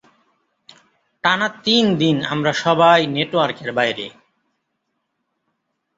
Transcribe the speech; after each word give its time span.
টানা 1.23 1.47
তিনদিন 1.63 2.17
আমরা 2.25 2.51
সবাই 2.63 2.99
নেটওয়ার্কের 3.07 3.71
বাইরে। 3.73 4.05